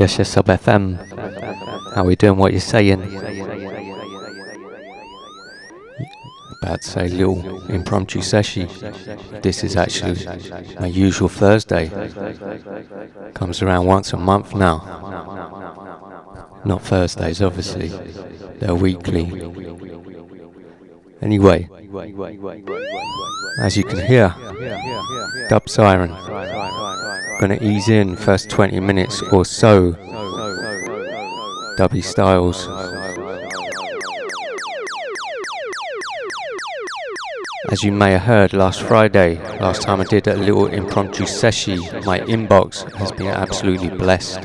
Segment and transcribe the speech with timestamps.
[0.00, 0.96] Yes, yes, sub FM.
[1.94, 2.38] How we doing?
[2.38, 3.02] What you saying?
[6.62, 8.70] About to say little impromptu session.
[9.42, 10.24] This is actually
[10.80, 11.90] my usual Thursday.
[13.34, 14.78] Comes around once a month now.
[16.64, 17.88] Not Thursdays, obviously.
[18.58, 19.26] They're weekly.
[21.20, 21.68] Anyway,
[23.60, 24.34] as you can hear,
[25.50, 26.16] dub siren.
[27.40, 29.92] Gonna ease in first 20 minutes or so.
[31.78, 32.68] Dubby Styles.
[37.70, 41.78] As you may have heard last Friday, last time I did a little impromptu session,
[42.04, 44.42] my inbox has been absolutely blessed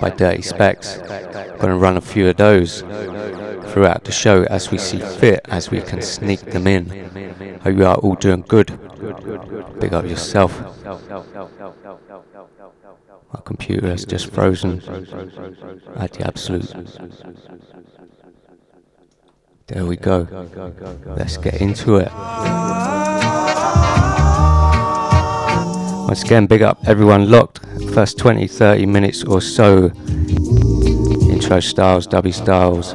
[0.00, 0.96] by Dirty Specs.
[1.58, 2.80] Gonna run a few of those
[3.70, 6.88] throughout the show as we see fit, as we can sneak them in.
[7.60, 8.68] Hope you are all doing good.
[9.78, 10.58] Big up yourself.
[13.32, 14.82] My computer has just frozen
[15.96, 16.74] at the absolute.
[19.68, 20.26] There we go.
[21.16, 22.10] Let's get into it.
[26.08, 27.60] Once again, big up everyone locked.
[27.94, 29.92] First 20, 30 minutes or so.
[31.30, 32.94] Intro styles, dubby styles.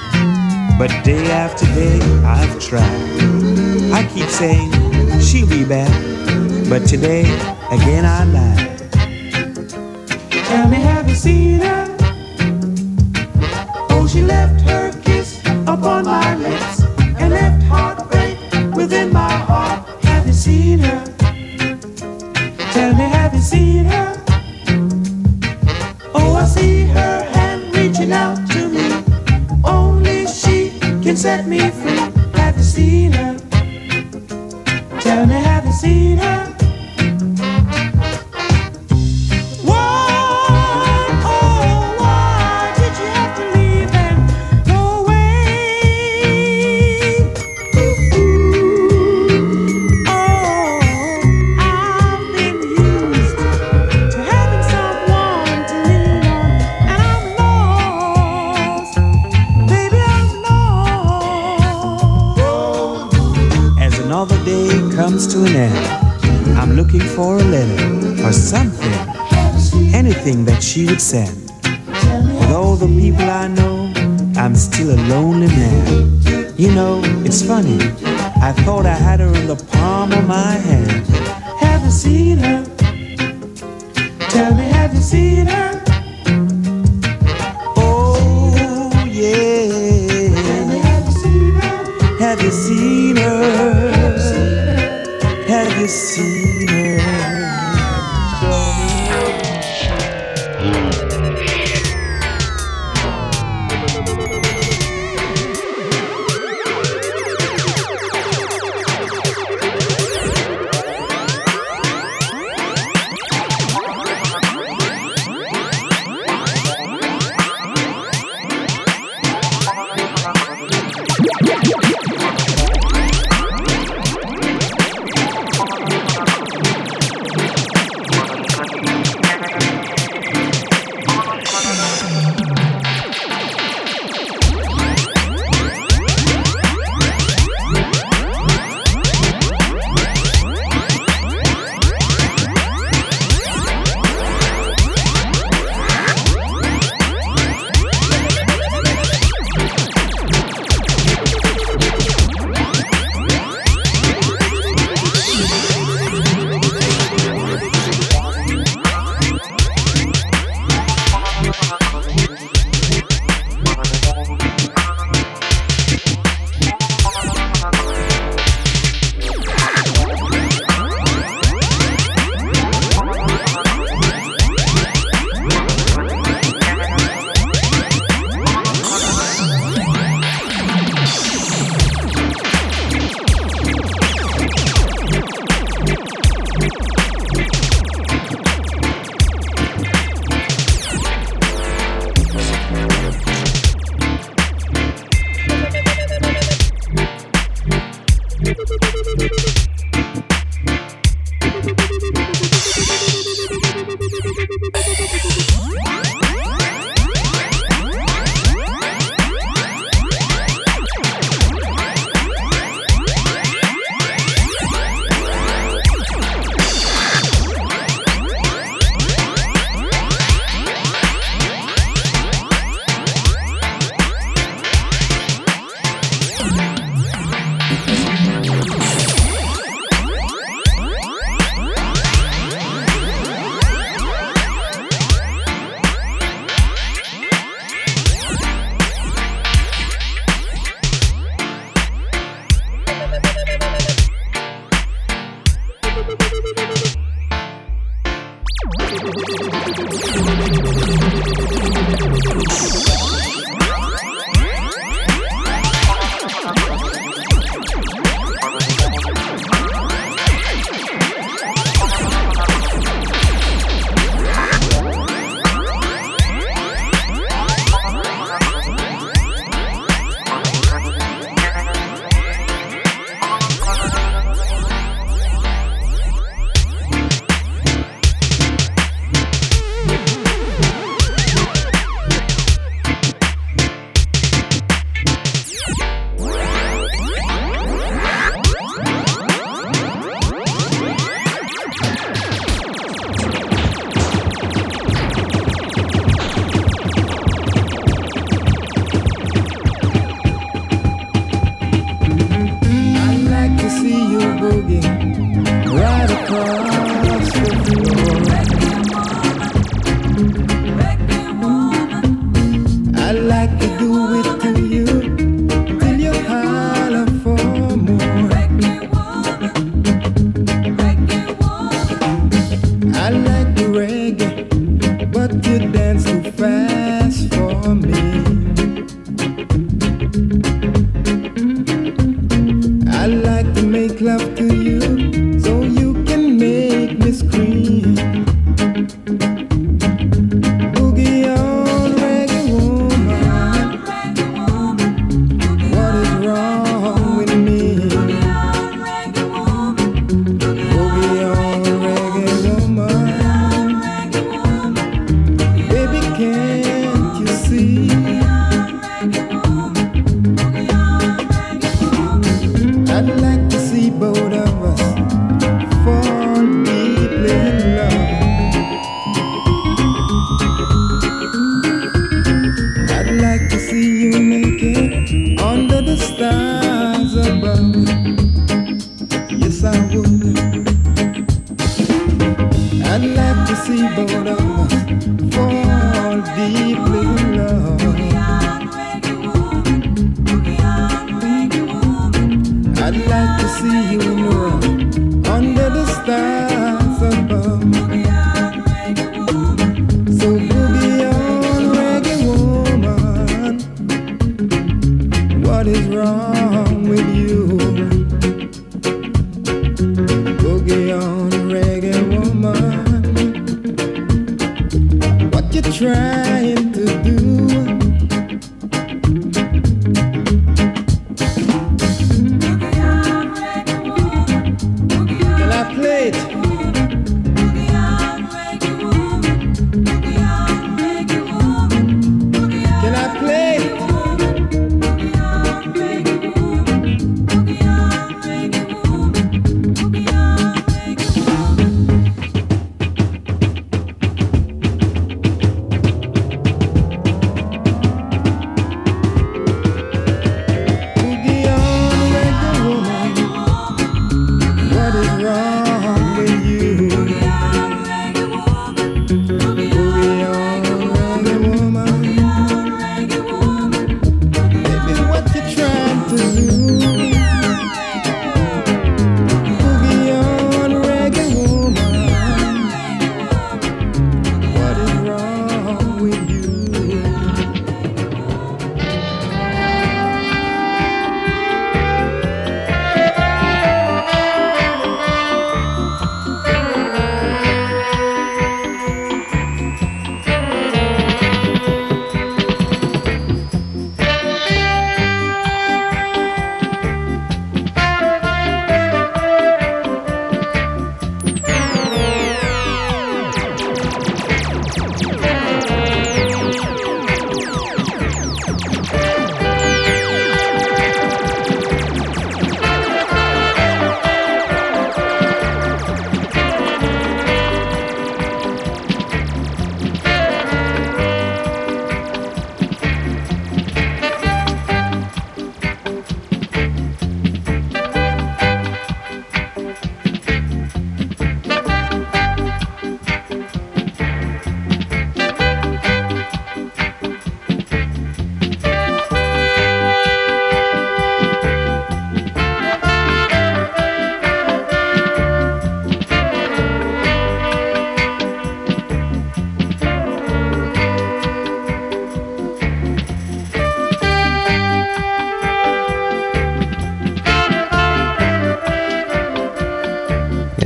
[0.77, 2.83] but day after day I've tried.
[3.91, 4.71] I keep saying
[5.19, 5.91] she'll be back,
[6.69, 7.21] but today
[7.71, 8.67] again I lie.
[10.47, 11.87] Tell me, have you seen her?
[13.89, 15.00] Oh, she left upon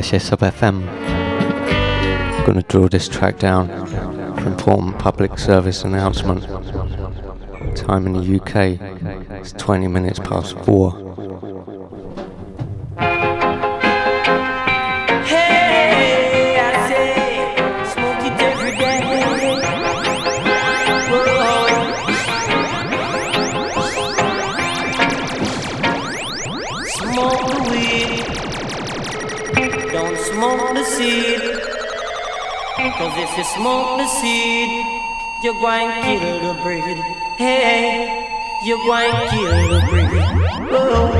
[0.05, 0.85] Sub FM.
[2.45, 3.67] Gonna draw this track down
[4.37, 6.43] for important public service announcement.
[7.75, 8.79] Time in the UK
[9.41, 11.04] is 20 minutes past 4.
[33.37, 34.69] You smoke the seed,
[35.43, 36.97] you're going to kill the breed.
[37.37, 38.07] Hey,
[38.63, 40.09] you're going to kill the breed.
[40.71, 41.11] Oh.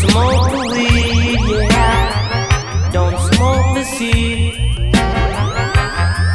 [0.00, 2.90] Smoke the weed, yeah.
[2.92, 4.54] Don't smoke the seed.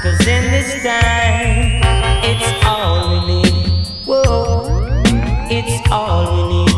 [0.03, 1.81] Cause in this time,
[2.23, 3.87] it's all we need.
[4.05, 4.87] Whoa,
[5.49, 6.75] it's all we need.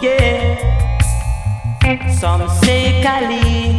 [0.00, 0.62] Yeah.
[2.20, 3.75] Some say Kali.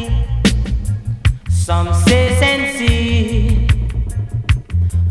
[1.67, 3.67] Some say sensi,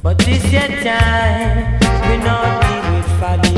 [0.02, 1.78] but this your time.
[2.08, 3.56] We not deal with folly.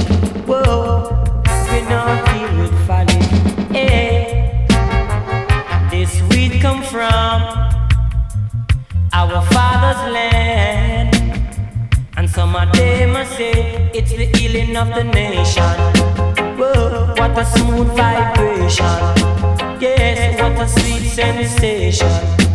[0.48, 1.22] Whoa,
[1.70, 3.20] we not deal with folly.
[3.70, 4.66] Hey,
[5.92, 7.40] this weed come from
[9.12, 11.14] our father's land,
[12.16, 15.62] and some of them say it's the healing of the nation.
[16.58, 18.84] Whoa, what a smooth vibration.
[19.80, 22.47] Yes, what a sweet sensation.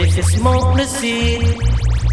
[0.00, 1.42] If you smoke the seed,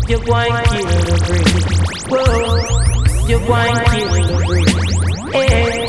[0.09, 1.65] you're going to kill the breed.
[2.09, 4.69] Whoa, you're going to kill the breed.
[5.33, 5.87] Hey,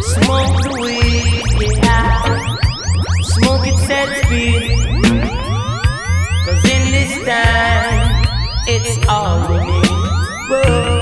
[0.00, 1.44] smoke the weed,
[1.84, 2.56] yeah.
[3.22, 4.62] Smoke it set speed.
[6.44, 8.26] Cause in this time,
[8.66, 9.88] it's all we need.
[10.50, 10.97] Whoa,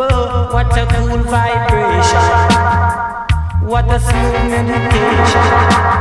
[0.00, 2.24] Whoa, what a cool vibration.
[3.68, 5.99] What a smooth meditation.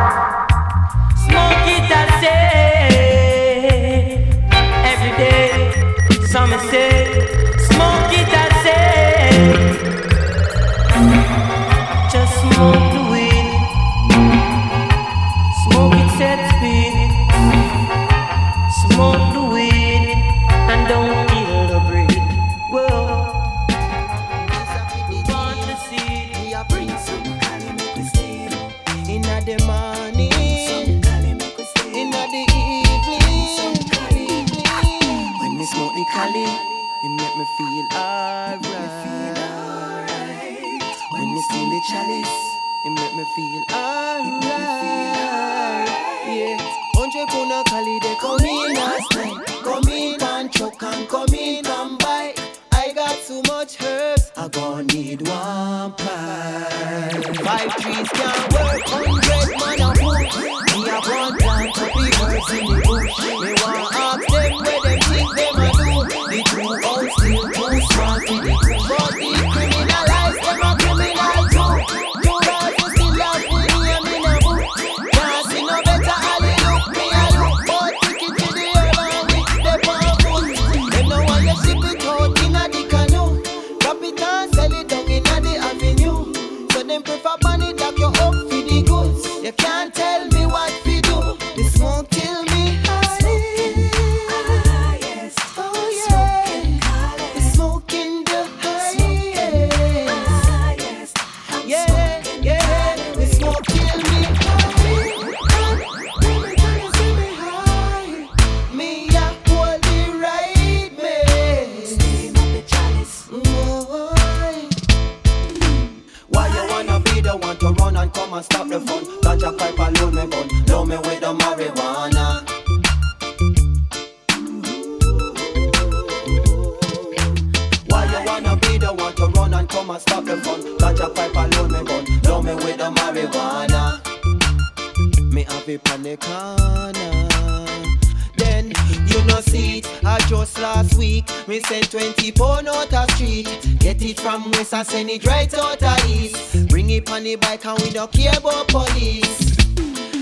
[144.80, 146.70] I send it right out of east.
[146.70, 149.54] Bring it on the bike and we don't care about police.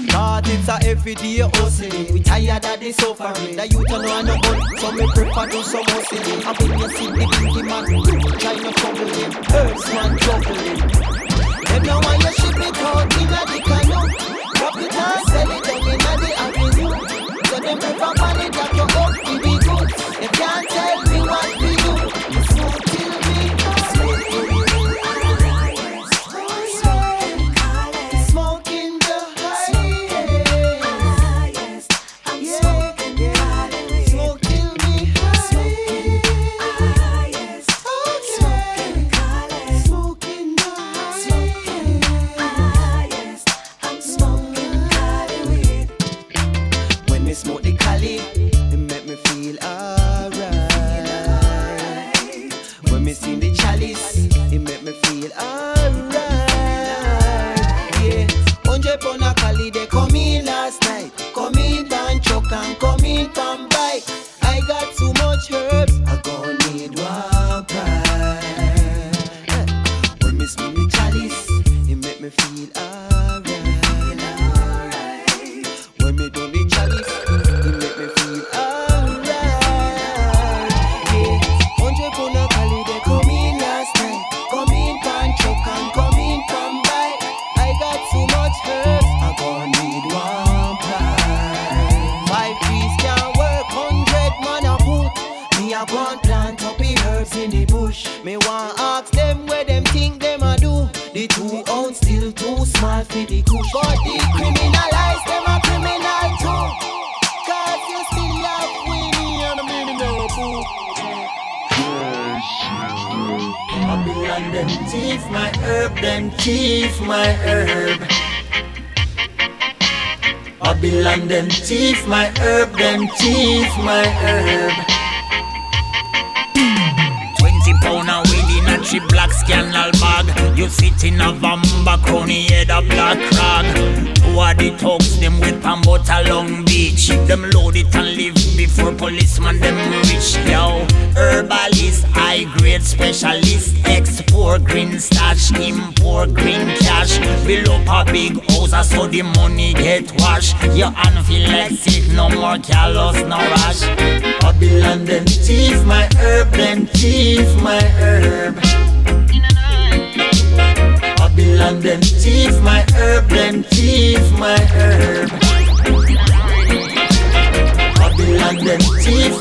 [0.07, 2.11] God, it's a everyday hustling.
[2.11, 3.55] We tired of the suffering.
[3.55, 6.41] The youth are no no good, so me prefer do some hustling.
[6.41, 7.85] I bring you see the big man,
[8.39, 8.73] trying to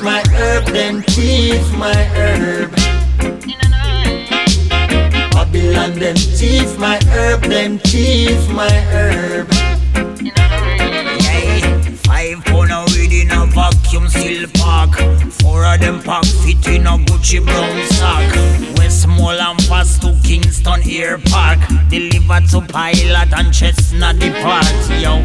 [0.07, 2.71] my herb, them thief my herb.
[5.33, 9.49] Babylon them thief my herb, them thief my herb.
[12.07, 14.95] Five pound a weed in a vacuum seal pack.
[15.41, 18.76] Four of them pack fit in a Gucci brown sack.
[18.97, 21.59] Westmoreland pass to Kingston Air Park.
[21.91, 24.65] Deliver to Pilot and Chestnut Depart.
[24.99, 25.19] Yo,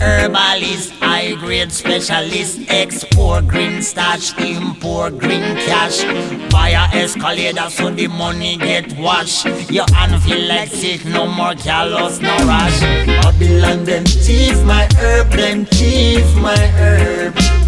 [0.00, 6.04] herbalist, high grade specialist, export green stash, import green cash.
[6.50, 9.44] Buy a escalator so the money get washed.
[9.70, 12.80] Your hand feel like sick, no more callous, no rush.
[12.80, 17.67] Babylon them thief my herb, them thief my herb.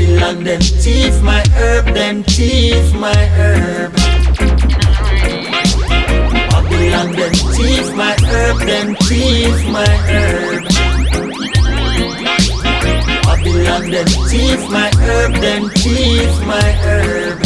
[0.00, 3.92] Babylon them thief my herb, them thief my herb.
[6.48, 10.64] Babylon them thief my herb, them thief my herb.
[13.24, 17.38] Babylon them thief my herb, them thief my herb.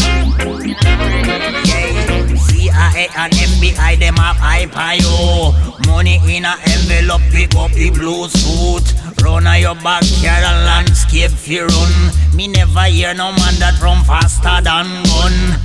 [2.74, 5.52] CIA and FBI them have high pio.
[5.86, 8.94] Money in a envelope, pick up the blue suit.
[9.22, 12.36] Run on your backyard and landscape fi run.
[12.36, 15.60] Me never hear no man that run faster than gun.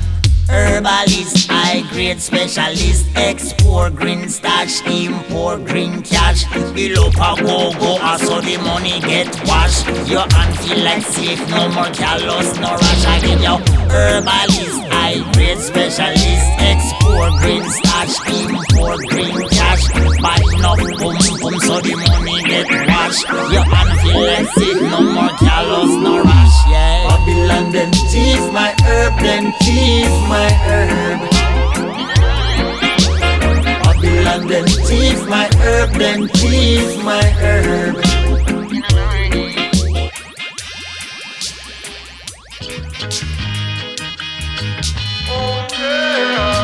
[0.50, 6.44] Herbalist, high grade specialist, export green stash, import green cash.
[6.74, 9.86] Bill up a go go, ah, so the money get washed.
[10.10, 11.06] Your hand feel like
[11.54, 13.44] no more callous, no rush again.
[13.46, 13.58] Yo,
[13.94, 19.86] herbalist, high grade specialist, export green stash, import green cash.
[20.18, 23.22] Buy enough boom boom, so the money get washed.
[23.54, 24.50] Your hand feel like
[24.82, 26.58] no more callous, no rush.
[26.74, 27.06] Yeah.
[27.06, 31.20] Babylon them thief my herb, them thief my herb.
[33.84, 37.96] Babylon them thief my herb, them thief my herb.
[45.32, 46.59] Oh, I was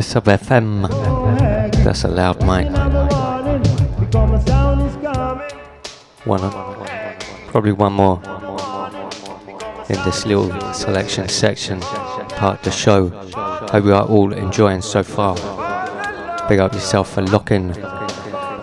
[0.00, 0.88] Kiss of FM.
[1.84, 2.70] That's a loud mic.
[6.24, 6.40] One,
[7.48, 8.16] probably one more
[9.90, 13.10] in this little selection section part of the show.
[13.10, 15.34] Hope you are all enjoying so far.
[16.48, 17.72] Big up yourself for locking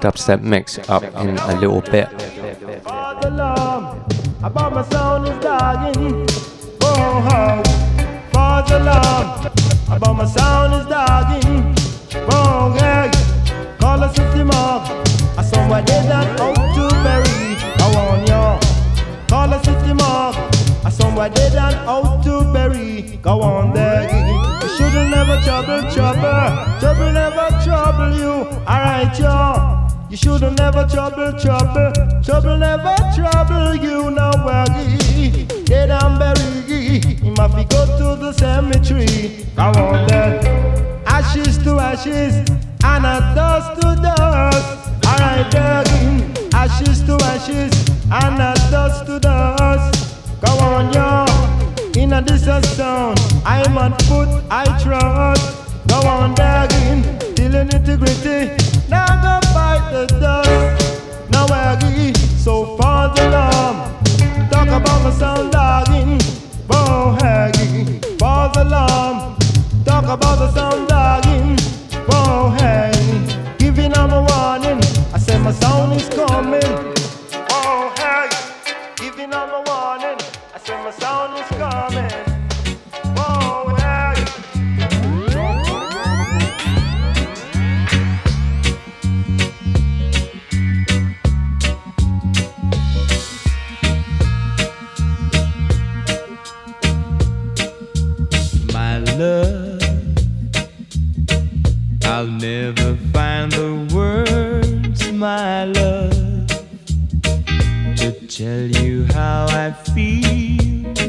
[0.01, 2.26] dubstep mix up in a little bit.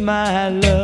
[0.08, 0.77] my love.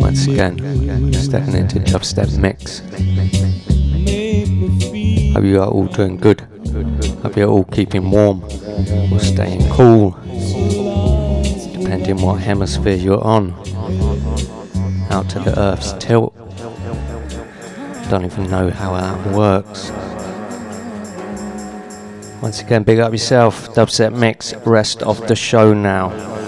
[0.00, 0.58] Once again,
[1.12, 2.80] stepping into dubstep mix.
[5.34, 6.40] Hope you are all doing good.
[7.22, 8.42] Hope you're all keeping warm
[9.12, 10.10] or staying cool,
[11.72, 13.52] depending what hemisphere you're on.
[15.10, 16.34] Out to the Earth's tilt.
[18.10, 19.92] Don't even know how that works.
[22.42, 23.72] Once again, big up yourself.
[23.74, 24.54] Dubstep mix.
[24.66, 26.39] Rest of the show now.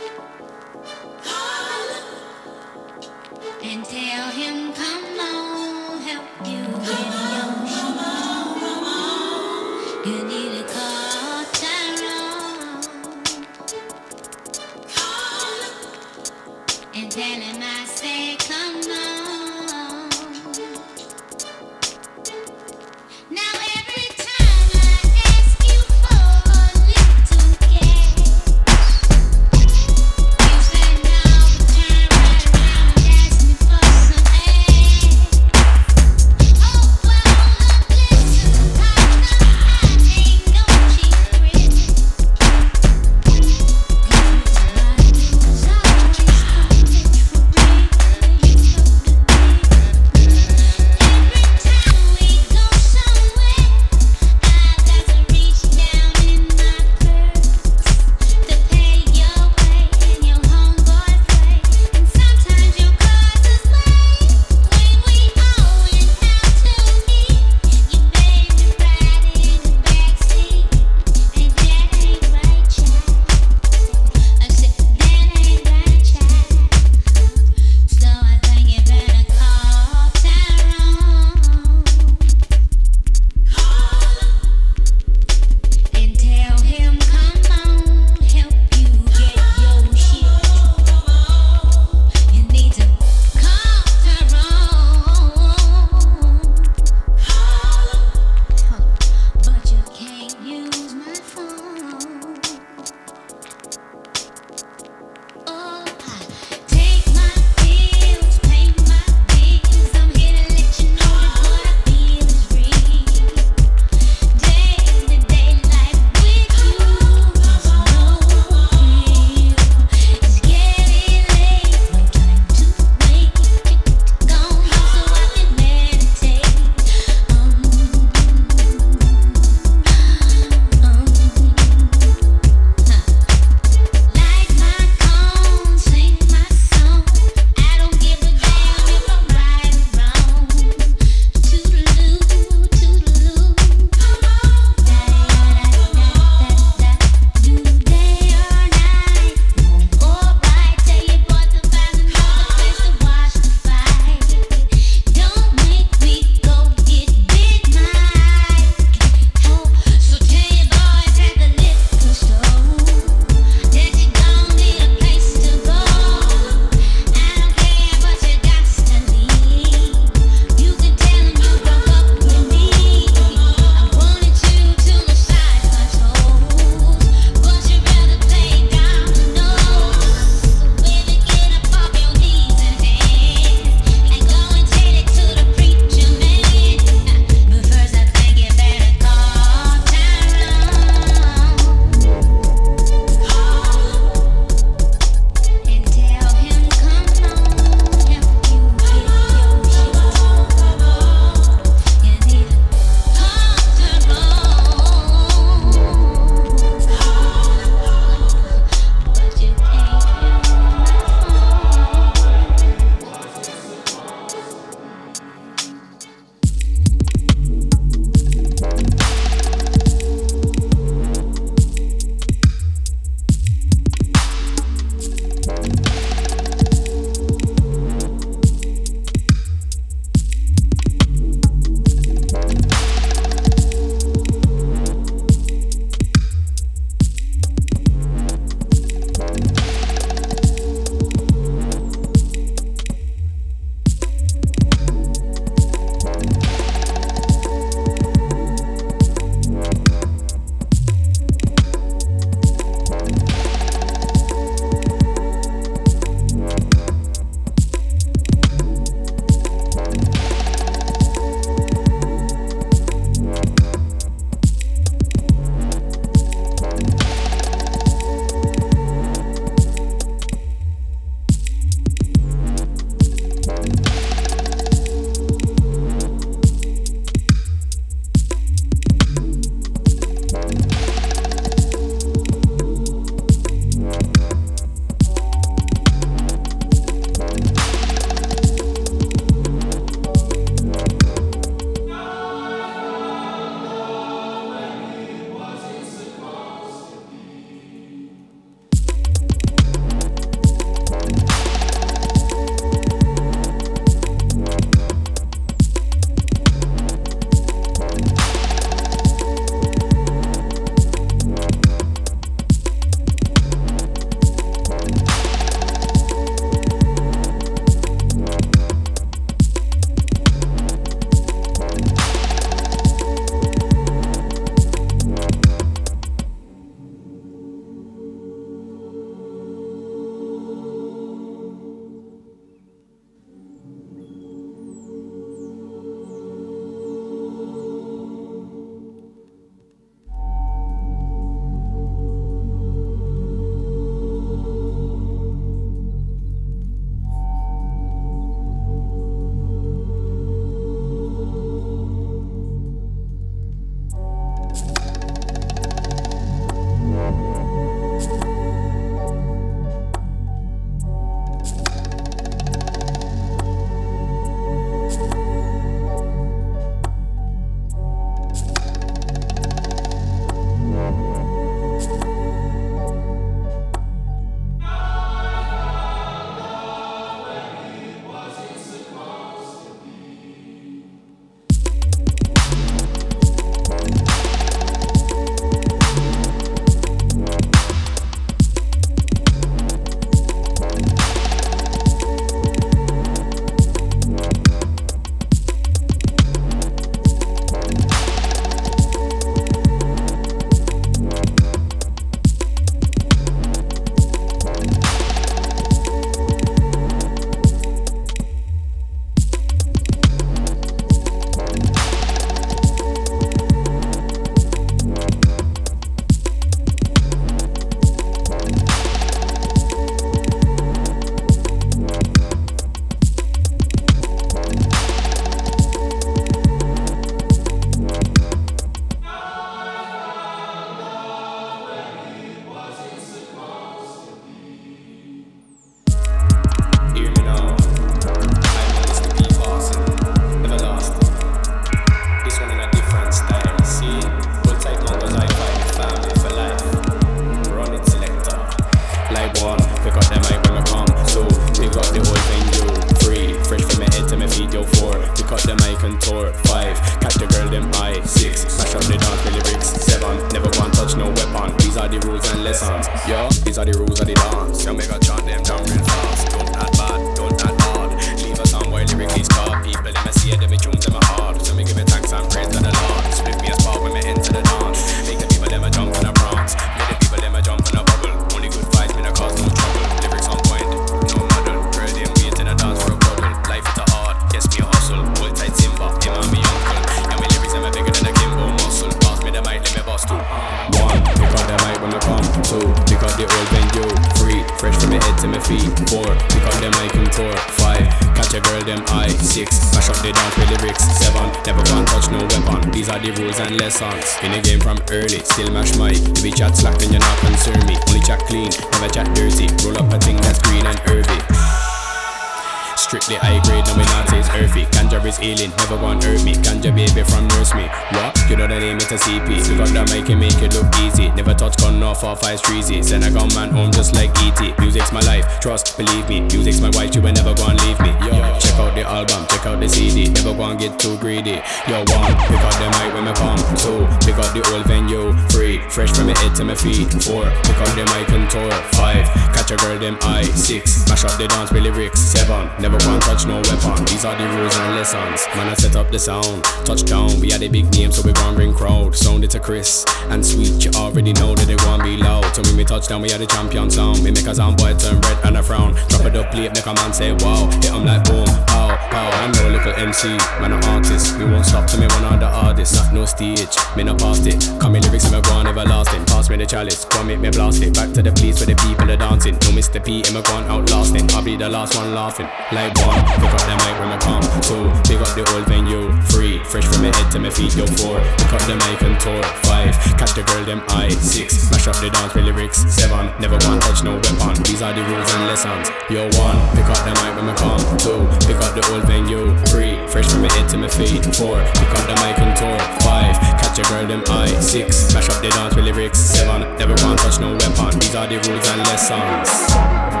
[542.59, 543.85] Never gonna touch no weapon.
[543.85, 545.27] These are the rules and lessons.
[545.35, 546.43] Man, I set up the sound.
[546.65, 548.95] Touchdown, we had a big name, so we gon' ring crowd.
[548.95, 550.63] Sound it to Chris and sweet.
[550.63, 552.35] You already know that it gon' be loud.
[552.35, 554.03] So when we touchdown, we had a champion sound.
[554.03, 555.73] We make a sound boy turn red and a frown.
[555.89, 557.49] Drop it up plate, make a man say wow.
[557.61, 559.09] Hit 'em like boom, pow, pow.
[559.21, 561.17] I'm no little MC, man, an artist.
[561.17, 562.75] We won't stop till me one of the artists.
[562.75, 564.39] Not no stage, me no past it.
[564.59, 566.05] Come me lyrics, and me go on everlasting.
[566.05, 567.73] Pass me the chalice, go make me blast it.
[567.73, 569.33] Back to the place where the people are dancing.
[569.33, 569.83] No Mr.
[569.83, 571.09] P, and me gone outlasting.
[571.11, 572.27] I'll be the last one laughing.
[572.51, 574.23] Like one, pick up the mic when I come.
[574.41, 575.91] Two, pick up the old venue.
[576.07, 577.55] Three, fresh from my head to my feet.
[577.55, 579.21] Yo, four, pick up the mic and tour.
[579.45, 580.89] Five, catch the girl them eye.
[580.89, 582.63] Six, mash up the dance with lyrics.
[582.71, 584.35] Seven, never one touch no weapon.
[584.43, 585.69] These are the rules and lessons.
[585.89, 587.61] Yo, one, pick up the mic when I come.
[587.77, 589.35] Two, pick up the old venue.
[589.51, 591.03] Three, fresh from my head to my feet.
[591.15, 592.57] Four, pick up the mic and tour.
[592.81, 594.31] Five, catch a girl them eye.
[594.39, 595.99] Six, mash up the dance with lyrics.
[595.99, 597.77] Seven, never one touch no weapon.
[597.79, 600.00] These are the rules and lessons.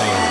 [0.00, 0.23] Rules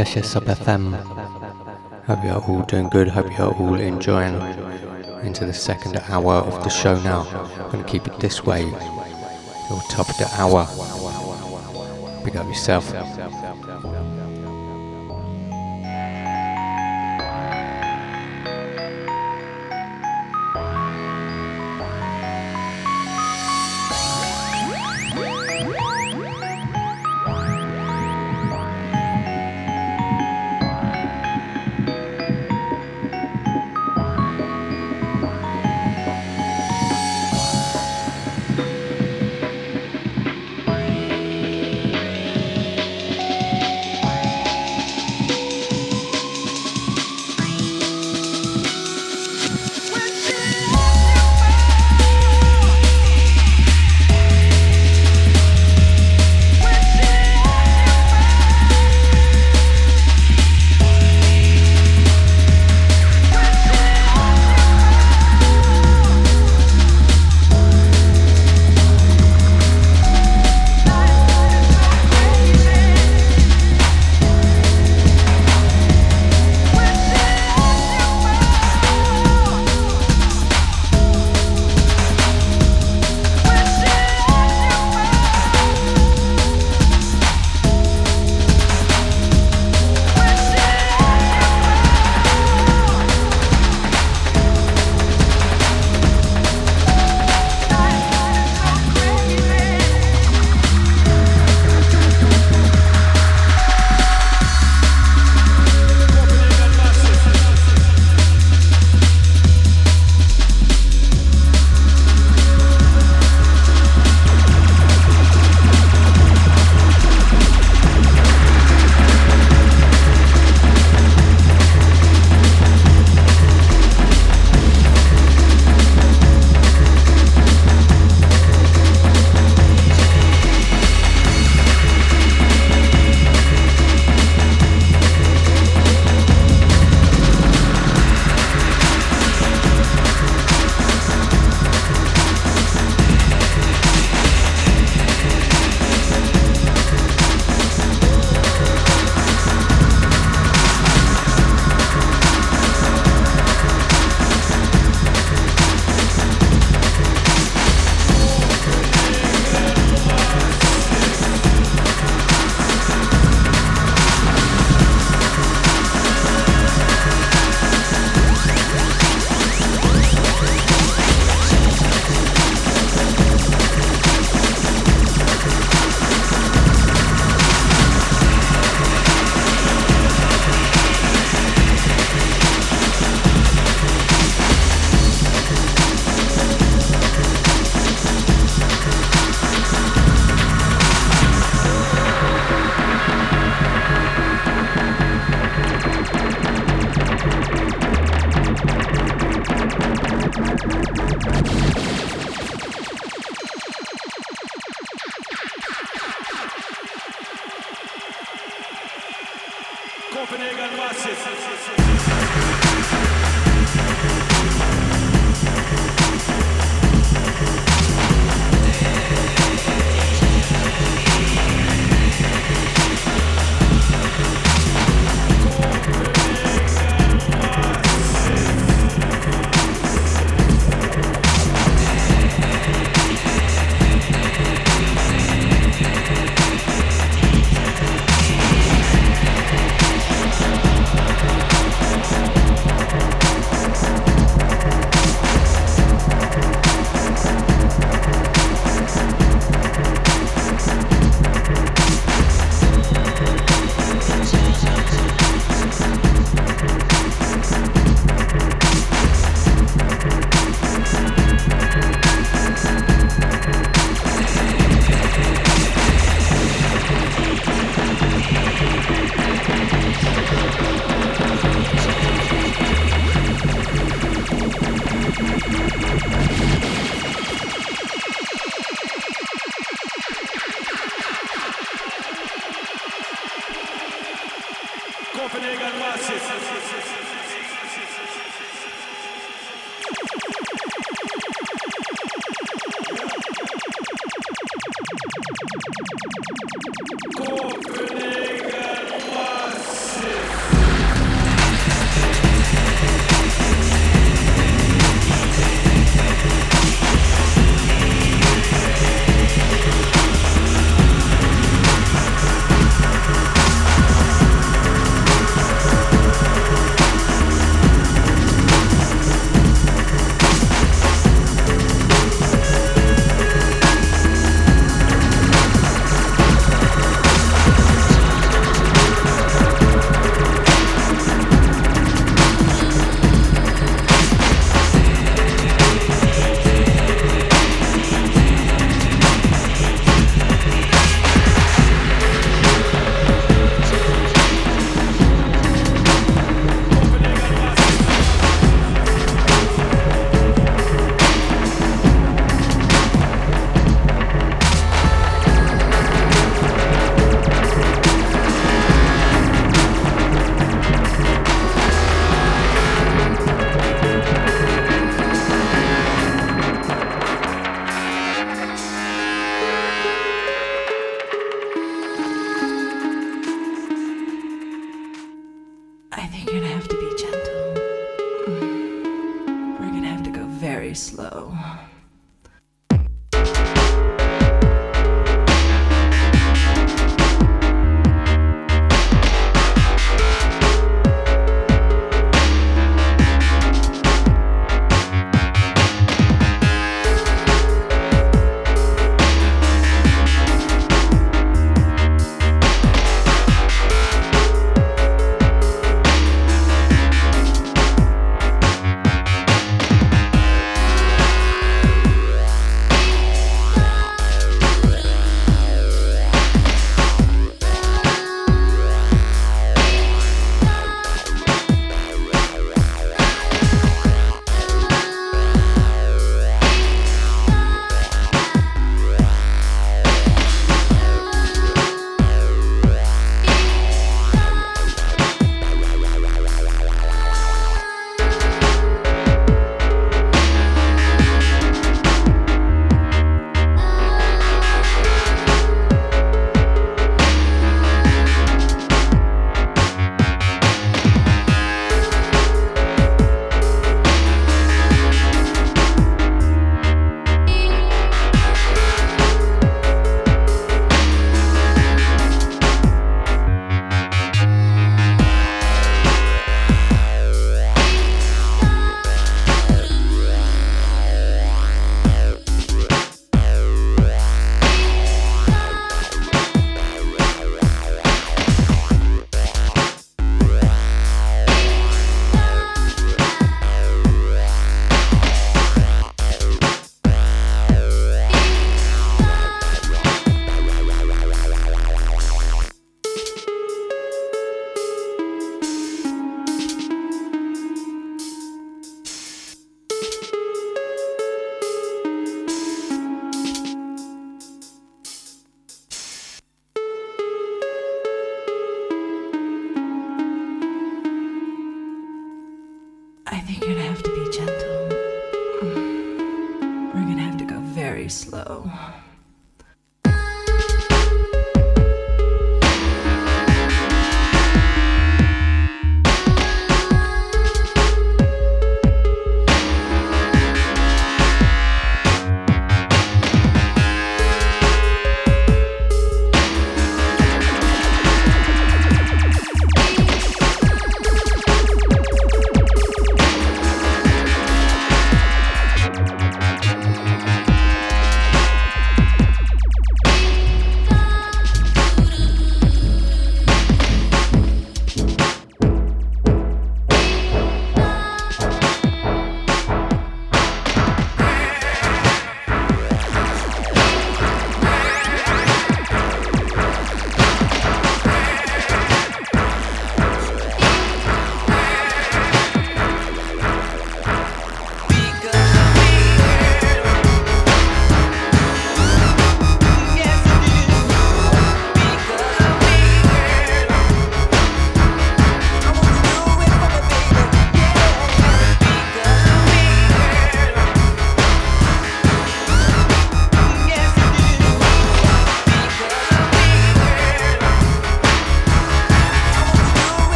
[0.00, 0.94] Yes, yes, Sub FM.
[2.06, 3.08] Hope you're all doing good.
[3.08, 4.34] Hope you're all enjoying
[5.22, 7.28] into the second hour of the show now.
[7.28, 10.64] I'm going to keep it this way till top of the hour.
[12.24, 12.90] Pick up yourself.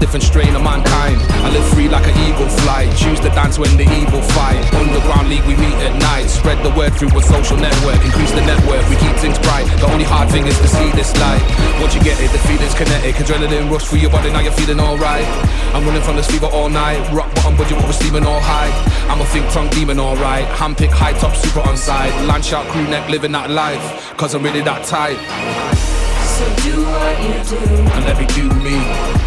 [0.00, 1.18] Different strain of mankind.
[1.44, 2.88] I live free like an eagle fly.
[2.96, 4.62] Choose to dance when the evil fight.
[4.74, 6.26] Underground league, we meet at night.
[6.30, 7.98] Spread the word through a social network.
[8.04, 9.66] Increase the network, we keep things bright.
[9.78, 11.42] The only hard thing is to see this light.
[11.80, 13.16] Once you get it, the feeling's kinetic.
[13.16, 15.26] Adrenaline rush through your body, now you're feeling alright.
[15.74, 16.98] I'm running from this fever all night.
[17.12, 18.70] Rock bottom budget, what we're steaming all high.
[19.10, 20.46] I'm a think tongue demon, alright.
[20.48, 22.12] Handpick high top, super on side.
[22.26, 24.16] Land shout, crew neck, living that life.
[24.16, 25.97] Cause I'm really that tight.
[26.38, 27.58] So do what you do.
[27.98, 28.78] And let me do me.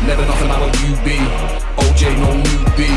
[0.08, 1.20] Never nothing like what you be.
[1.76, 2.96] OJ, no newbie.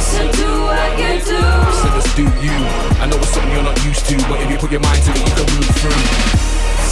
[0.00, 1.42] So do what you do.
[1.76, 2.56] So just do you.
[2.96, 5.10] I know it's something you're not used to, but if you put your mind to
[5.12, 6.04] it, you can move through.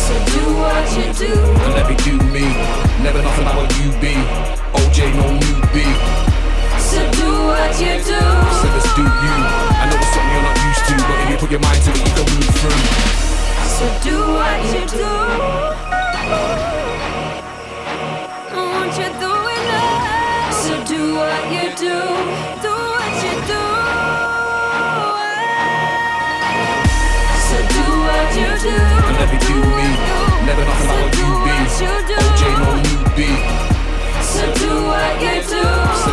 [0.04, 1.32] So do what you do.
[1.40, 2.44] And let me do me.
[3.00, 4.12] Never nothing like what you be.
[4.76, 5.94] OJ, no newbie.
[6.84, 8.20] So do what you do.
[8.60, 9.36] So just do you.
[9.72, 11.90] I know it's something you're not used to, but if you put your mind to
[11.96, 12.82] it, you can move through.
[13.72, 16.05] So do what you do.
[16.28, 16.32] I
[18.54, 19.90] want you doing it.
[20.52, 21.96] So do what you do.
[29.46, 29.62] Do me,
[30.46, 31.54] never nothing about what you be.
[31.78, 33.30] DJ, no you be.
[34.20, 34.70] So do.
[34.86, 35.62] What you do.
[36.02, 36.10] So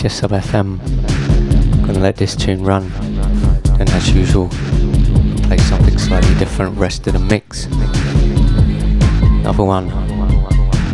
[0.00, 0.78] Yes, Sub FM.
[1.84, 2.92] Gonna let this tune run.
[3.80, 4.48] And as usual,
[5.42, 7.64] play something slightly different, rest of the mix.
[9.40, 9.90] Another one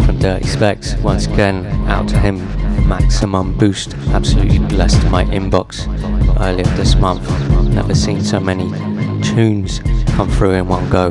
[0.06, 0.96] from Dirty Specs.
[1.02, 2.38] Once again, out to him.
[2.88, 3.94] Maximum boost.
[4.08, 5.86] Absolutely blessed my inbox
[6.40, 7.28] earlier this month.
[7.74, 8.70] Never seen so many
[9.22, 9.80] tunes
[10.16, 11.10] come through in one go.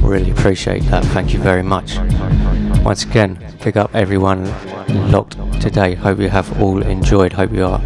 [0.00, 1.04] Really appreciate that.
[1.06, 1.98] Thank you very much.
[2.82, 4.44] Once again, pick up everyone
[5.10, 5.94] locked today.
[5.94, 7.32] Hope you have all enjoyed.
[7.32, 7.80] Hope you are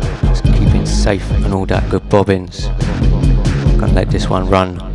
[0.58, 2.68] keeping safe and all that good bobbins.
[3.78, 4.85] Gonna let this one run.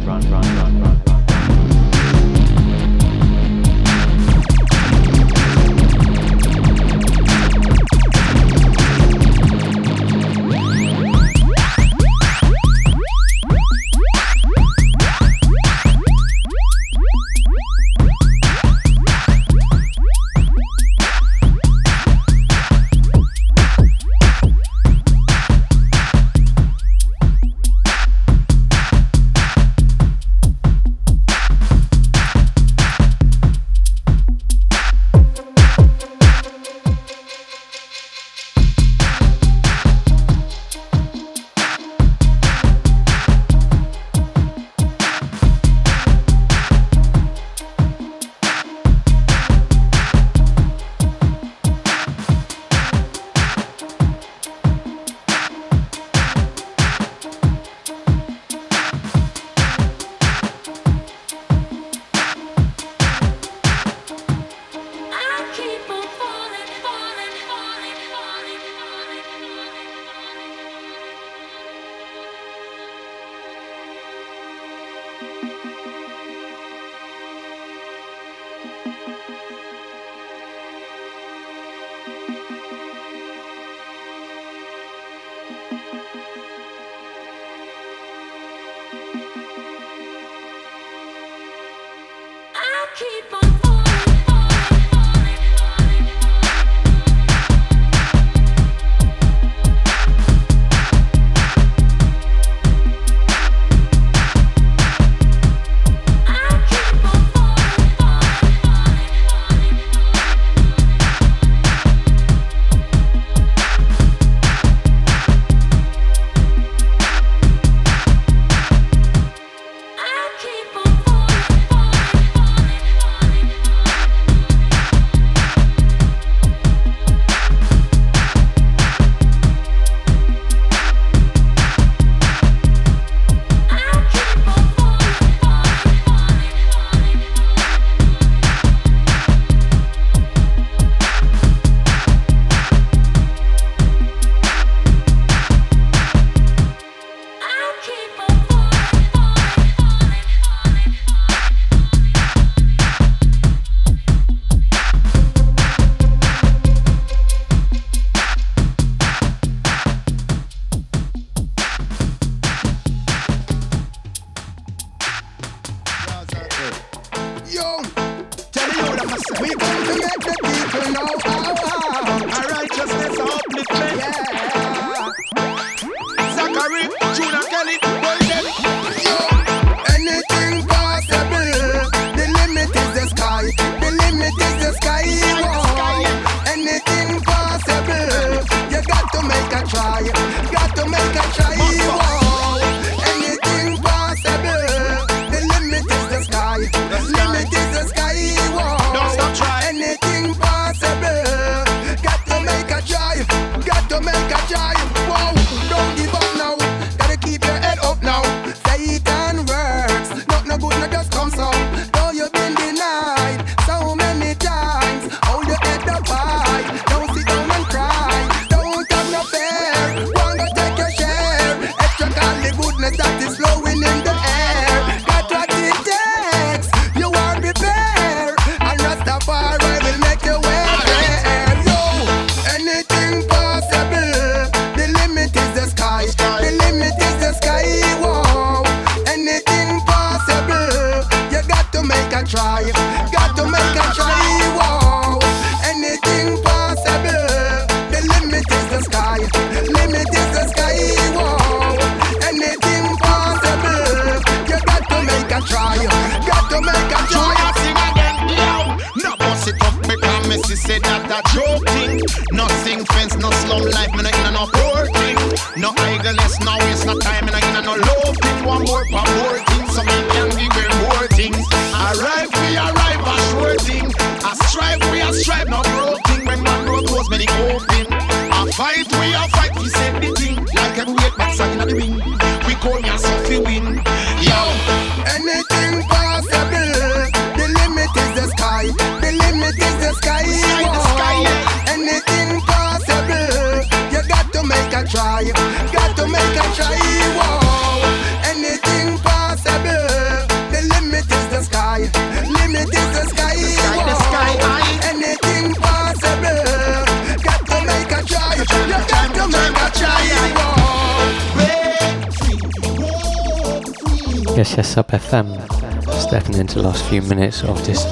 [316.54, 317.86] the last few minutes of this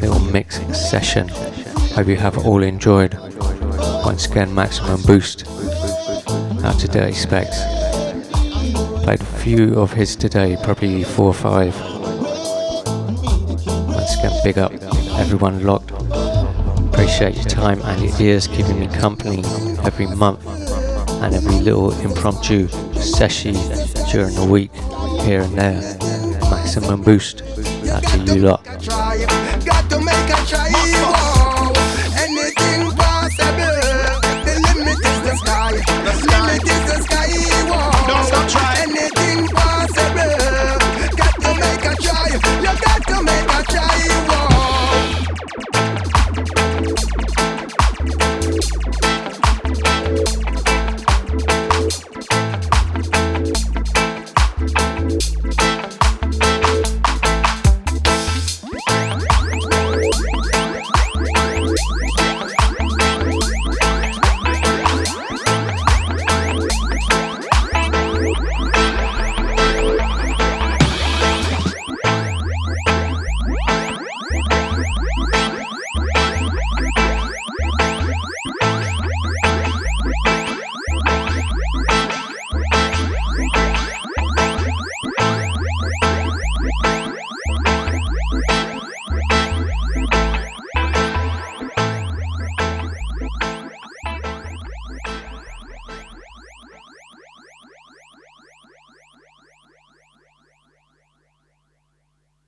[0.00, 1.28] little mixing session.
[1.94, 3.14] Hope you have all enjoyed.
[4.04, 5.46] Once again, maximum boost
[6.64, 7.62] out to Dirty Specs.
[9.04, 11.78] Played a few of his today, probably four or five.
[13.86, 14.72] Once again, big up
[15.16, 15.90] everyone locked.
[16.88, 19.42] Appreciate your time and your ears keeping me company
[19.84, 20.44] every month
[21.22, 23.54] and every little impromptu session
[24.10, 24.72] during the week
[25.22, 25.98] here and there.
[26.50, 27.43] Maximum boost.
[27.94, 28.58] 打击娱乐